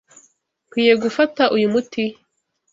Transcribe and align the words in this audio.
Nkwiye 0.67 0.93
gufata 1.03 1.43
uyu 1.55 1.67
muti? 1.73 2.05